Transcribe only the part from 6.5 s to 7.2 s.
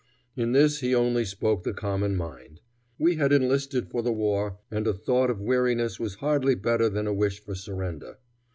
better than a